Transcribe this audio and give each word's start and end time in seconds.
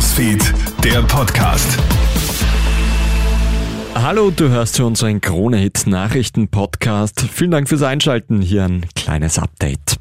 Newsfeed, 0.00 0.54
der 0.82 1.02
Podcast. 1.02 1.78
Hallo, 3.94 4.30
du 4.30 4.48
hörst 4.48 4.76
zu 4.76 4.86
unseren 4.86 5.20
Krone-Hit 5.20 5.86
Nachrichten-Podcast. 5.86 7.20
Vielen 7.30 7.50
Dank 7.50 7.68
fürs 7.68 7.82
Einschalten. 7.82 8.40
Hier 8.40 8.64
ein 8.64 8.86
kleines 8.96 9.38
Update. 9.38 9.96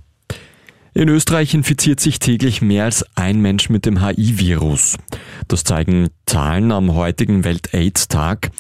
In 0.93 1.09
Österreich 1.09 1.53
infiziert 1.53 1.99
sich 1.99 2.19
täglich 2.19 2.61
mehr 2.61 2.85
als 2.85 3.05
ein 3.15 3.41
Mensch 3.41 3.69
mit 3.69 3.85
dem 3.85 4.01
HIV-Virus. 4.01 4.95
Das 5.49 5.65
zeigen 5.65 6.07
Zahlen 6.25 6.71
am 6.71 6.93
heutigen 6.93 7.43
Welt-AIDS-Tag. 7.43 8.51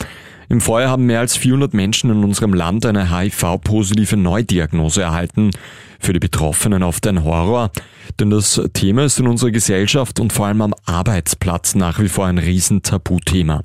Im 0.51 0.61
Vorjahr 0.61 0.89
haben 0.89 1.05
mehr 1.05 1.19
als 1.19 1.37
400 1.37 1.75
Menschen 1.75 2.09
in 2.09 2.23
unserem 2.23 2.55
Land 2.55 2.83
eine 2.87 3.15
HIV-positive 3.15 4.17
Neudiagnose 4.17 5.03
erhalten. 5.03 5.51
Für 5.99 6.11
die 6.11 6.19
Betroffenen 6.19 6.81
oft 6.81 7.05
ein 7.05 7.23
Horror, 7.23 7.71
denn 8.19 8.31
das 8.31 8.59
Thema 8.73 9.03
ist 9.03 9.19
in 9.19 9.27
unserer 9.27 9.51
Gesellschaft 9.51 10.19
und 10.19 10.33
vor 10.33 10.47
allem 10.47 10.61
am 10.61 10.73
Arbeitsplatz 10.85 11.75
nach 11.75 11.99
wie 11.99 12.07
vor 12.07 12.25
ein 12.25 12.37
Riesentabuthema. 12.39 13.63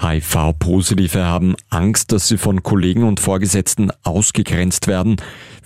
HIV-Positive 0.00 1.24
haben 1.24 1.54
Angst, 1.68 2.12
dass 2.12 2.28
sie 2.28 2.38
von 2.38 2.62
Kollegen 2.62 3.02
und 3.02 3.20
Vorgesetzten 3.20 3.90
ausgegrenzt 4.04 4.86
werden. 4.86 5.16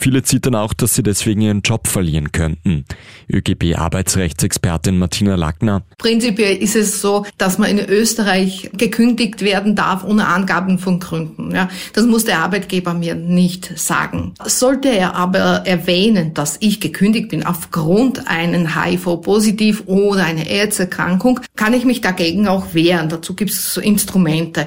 Viele 0.02 0.22
zittern 0.22 0.54
auch, 0.54 0.72
dass 0.72 0.94
sie 0.94 1.02
deswegen 1.02 1.42
ihren 1.42 1.60
Job 1.60 1.86
verlieren 1.86 2.32
könnten. 2.32 2.86
ÖGB-Arbeitsrechtsexpertin 3.30 4.96
Martina 4.96 5.34
Lackner. 5.34 5.82
Prinzipiell 5.98 6.56
ist 6.56 6.74
es 6.74 7.02
so, 7.02 7.26
dass 7.36 7.58
man 7.58 7.68
in 7.68 7.86
Österreich 7.86 8.70
gekündigt 8.72 9.42
werden 9.42 9.76
darf 9.76 10.02
ohne 10.02 10.26
Angaben 10.26 10.78
von 10.78 11.00
Gründen. 11.00 11.54
Ja, 11.54 11.68
das 11.92 12.06
muss 12.06 12.24
der 12.24 12.38
Arbeitgeber 12.38 12.94
mir 12.94 13.14
nicht 13.14 13.78
sagen. 13.78 14.32
Sollte 14.42 14.88
er 14.88 15.16
aber 15.16 15.66
erwähnen, 15.66 16.32
dass 16.32 16.56
ich 16.60 16.80
gekündigt 16.80 17.28
bin 17.28 17.44
aufgrund 17.44 18.26
einen 18.26 18.82
HIV-positiv 18.82 19.82
oder 19.84 20.24
eine 20.24 20.48
AIDS-Erkrankung, 20.48 21.40
kann 21.56 21.74
ich 21.74 21.84
mich 21.84 22.00
dagegen 22.00 22.48
auch 22.48 22.72
wehren. 22.72 23.10
Dazu 23.10 23.34
gibt 23.34 23.50
es 23.50 23.76
Instrumente. 23.76 24.66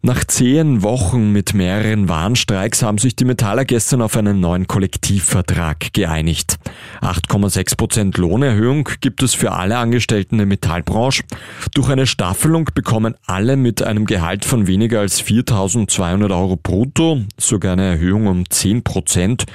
Nach 0.00 0.22
zehn 0.22 0.84
Wochen 0.84 1.32
mit 1.32 1.54
mehreren 1.54 2.08
Warnstreiks 2.08 2.84
haben 2.84 2.98
sich 2.98 3.16
die 3.16 3.24
Metaller 3.24 3.64
gestern 3.64 4.00
auf 4.00 4.16
einen 4.16 4.38
neuen 4.38 4.68
Kollektivvertrag 4.68 5.92
geeinigt. 5.92 6.56
8,6 7.02 7.76
Prozent 7.76 8.16
Lohnerhöhung 8.16 8.88
gibt 9.00 9.24
es 9.24 9.34
für 9.34 9.50
alle 9.52 9.76
Angestellten 9.76 10.36
der 10.38 10.46
Metallbranche. 10.46 11.24
Durch 11.74 11.88
eine 11.88 12.06
Staffelung 12.06 12.70
bekommen 12.74 13.16
alle 13.26 13.56
mit 13.56 13.82
einem 13.82 14.06
Gehalt 14.06 14.44
von 14.44 14.68
weniger 14.68 15.00
als 15.00 15.20
4.200 15.20 16.30
Euro 16.30 16.54
brutto 16.54 17.22
sogar 17.36 17.72
eine 17.72 17.86
Erhöhung 17.86 18.28
um 18.28 18.48
10 18.48 18.84
Prozent. 18.84 19.46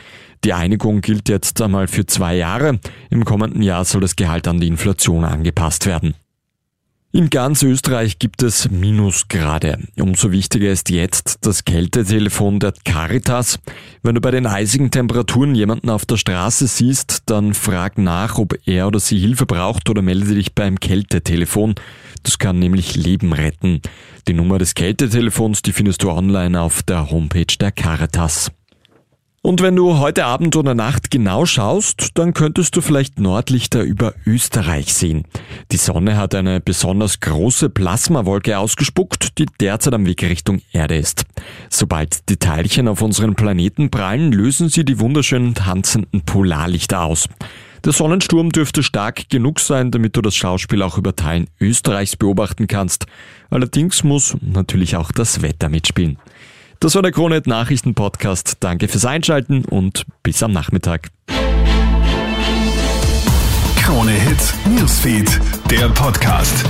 Die 0.43 0.51
Einigung 0.51 0.99
gilt 0.99 1.29
jetzt 1.29 1.61
einmal 1.61 1.87
für 1.87 2.05
zwei 2.05 2.35
Jahre. 2.35 2.79
Im 3.09 3.23
kommenden 3.23 3.61
Jahr 3.61 3.85
soll 3.85 4.01
das 4.01 4.17
Gehalt 4.17 4.45
an 4.49 4.59
die 4.59 4.67
Inflation 4.67 5.23
angepasst 5.23 5.85
werden. 5.85 6.15
In 7.15 7.29
ganz 7.29 7.61
Österreich 7.61 8.17
gibt 8.17 8.41
es 8.41 8.71
Minusgrade. 8.71 9.77
Umso 9.99 10.31
wichtiger 10.31 10.71
ist 10.71 10.89
jetzt 10.89 11.45
das 11.45 11.63
Kältetelefon 11.63 12.59
der 12.59 12.73
Caritas. 12.85 13.59
Wenn 14.01 14.15
du 14.15 14.21
bei 14.21 14.31
den 14.31 14.47
eisigen 14.47 14.89
Temperaturen 14.89 15.53
jemanden 15.53 15.91
auf 15.91 16.07
der 16.07 16.17
Straße 16.17 16.65
siehst, 16.65 17.21
dann 17.27 17.53
frag 17.53 17.99
nach, 17.99 18.39
ob 18.39 18.55
er 18.65 18.87
oder 18.87 18.99
sie 18.99 19.19
Hilfe 19.19 19.45
braucht 19.45 19.91
oder 19.91 20.01
melde 20.01 20.33
dich 20.33 20.55
beim 20.55 20.79
Kältetelefon. 20.79 21.75
Das 22.23 22.39
kann 22.39 22.57
nämlich 22.57 22.95
Leben 22.95 23.31
retten. 23.31 23.83
Die 24.27 24.33
Nummer 24.33 24.57
des 24.57 24.73
Kältetelefons, 24.73 25.61
die 25.61 25.71
findest 25.71 26.01
du 26.01 26.09
online 26.09 26.59
auf 26.59 26.81
der 26.81 27.11
Homepage 27.11 27.45
der 27.59 27.71
Caritas. 27.71 28.49
Und 29.45 29.61
wenn 29.61 29.75
du 29.75 29.99
heute 29.99 30.23
Abend 30.23 30.55
oder 30.55 30.73
Nacht 30.73 31.11
genau 31.11 31.45
schaust, 31.45 32.11
dann 32.13 32.33
könntest 32.33 32.77
du 32.77 32.81
vielleicht 32.81 33.19
Nordlichter 33.19 33.83
über 33.83 34.13
Österreich 34.25 34.93
sehen. 34.93 35.25
Die 35.73 35.77
Sonne 35.77 36.15
hat 36.15 36.33
eine 36.33 36.61
besonders 36.61 37.19
große 37.19 37.69
Plasmawolke 37.69 38.57
ausgespuckt, 38.57 39.37
die 39.37 39.47
derzeit 39.59 39.95
am 39.95 40.05
Weg 40.05 40.23
Richtung 40.23 40.61
Erde 40.71 40.95
ist. 40.95 41.25
Sobald 41.69 42.29
die 42.29 42.37
Teilchen 42.37 42.87
auf 42.87 43.01
unseren 43.01 43.35
Planeten 43.35 43.89
prallen, 43.89 44.31
lösen 44.31 44.69
sie 44.69 44.85
die 44.85 45.01
wunderschönen 45.01 45.55
tanzenden 45.55 46.21
Polarlichter 46.21 47.01
aus. 47.01 47.27
Der 47.83 47.91
Sonnensturm 47.91 48.49
dürfte 48.49 48.81
stark 48.81 49.27
genug 49.27 49.59
sein, 49.59 49.91
damit 49.91 50.15
du 50.15 50.21
das 50.21 50.37
Schauspiel 50.37 50.81
auch 50.81 50.97
über 50.97 51.17
Teilen 51.17 51.49
Österreichs 51.59 52.15
beobachten 52.15 52.67
kannst. 52.67 53.07
Allerdings 53.49 54.05
muss 54.05 54.37
natürlich 54.39 54.95
auch 54.95 55.11
das 55.11 55.41
Wetter 55.41 55.67
mitspielen. 55.67 56.17
Das 56.83 56.95
war 56.95 57.01
der 57.01 57.13
Kronet 57.13 57.47
Nachrichten 57.47 57.93
Podcast. 57.93 58.57
Danke 58.59 58.89
fürs 58.89 59.05
Einschalten 59.05 59.63
und 59.63 60.05
bis 60.21 60.43
am 60.43 60.51
Nachmittag. 60.51 61.11
Krone 63.77 64.11
Hits, 64.11 64.53
Newsfeed, 64.65 65.39
der 65.71 65.87
Podcast. 65.87 66.65